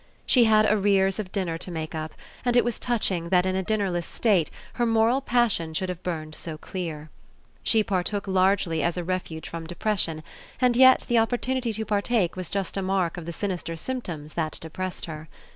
[0.25, 2.13] She had arrears of dinner to make up,
[2.43, 6.33] and it was touching that in a dinnerless state her moral passion should have burned
[6.33, 7.11] so clear.
[7.61, 10.23] She partook largely as a refuge from depression,
[10.59, 14.57] and yet the opportunity to partake was just a mark of the sinister symptoms that
[14.59, 15.29] depressed her.